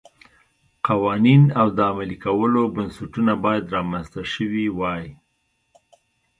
[0.87, 5.05] قوانین او د عملي کولو بنسټونه باید رامنځته شوي وای.